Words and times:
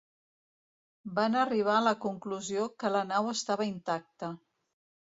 Van 1.19 1.37
arribar 1.43 1.77
a 1.81 1.85
la 1.89 1.95
conclusió 2.07 2.67
que 2.85 2.93
la 2.99 3.07
nau 3.13 3.33
estava 3.37 3.71
intacta. 3.73 4.35